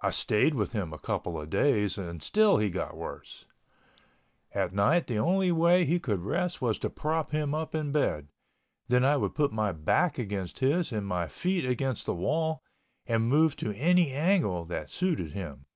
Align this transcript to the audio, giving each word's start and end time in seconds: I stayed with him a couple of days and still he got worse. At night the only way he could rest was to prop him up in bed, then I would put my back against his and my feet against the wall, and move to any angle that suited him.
I 0.00 0.08
stayed 0.12 0.54
with 0.54 0.72
him 0.72 0.94
a 0.94 0.98
couple 0.98 1.38
of 1.38 1.50
days 1.50 1.98
and 1.98 2.22
still 2.22 2.56
he 2.56 2.70
got 2.70 2.96
worse. 2.96 3.44
At 4.52 4.72
night 4.72 5.08
the 5.08 5.18
only 5.18 5.52
way 5.52 5.84
he 5.84 6.00
could 6.00 6.20
rest 6.22 6.62
was 6.62 6.78
to 6.78 6.88
prop 6.88 7.32
him 7.32 7.54
up 7.54 7.74
in 7.74 7.92
bed, 7.92 8.28
then 8.88 9.04
I 9.04 9.18
would 9.18 9.34
put 9.34 9.52
my 9.52 9.72
back 9.72 10.16
against 10.16 10.60
his 10.60 10.90
and 10.90 11.06
my 11.06 11.26
feet 11.28 11.66
against 11.66 12.06
the 12.06 12.14
wall, 12.14 12.62
and 13.04 13.28
move 13.28 13.54
to 13.56 13.74
any 13.76 14.10
angle 14.12 14.64
that 14.64 14.88
suited 14.88 15.32
him. 15.32 15.66